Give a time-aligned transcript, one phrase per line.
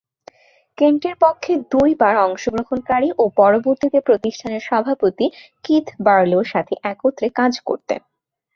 [0.77, 5.25] কেন্টের পক্ষে দুইবার অংশগ্রহণকারী ও পরবর্তীতে প্রতিষ্ঠানের সভাপতি
[5.63, 8.01] কিথ বার্লো’র সাথে একত্রে কাজ করতেন।